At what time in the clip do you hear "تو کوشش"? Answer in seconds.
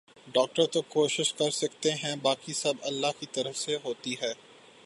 0.65-1.33